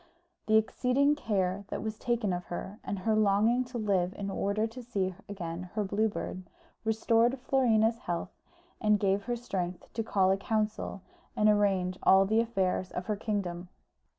[0.47, 4.65] The exceeding care that was taken of her, and her longing to live in order
[4.65, 6.41] to see again her Blue Bird,
[6.83, 8.31] restored Florina's health,
[8.81, 11.03] and gave her strength to call a council
[11.35, 13.69] and arrange all the affairs of her kingdom.